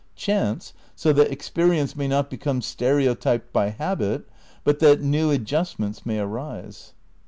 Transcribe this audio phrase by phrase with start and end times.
[0.15, 4.27] Chance so that experience may not become stereotyped by habit,
[4.63, 6.93] but that new adjustments may arise.